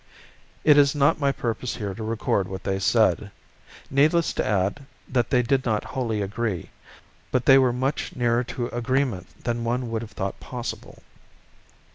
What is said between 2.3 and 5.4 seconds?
what they said. Needless to add that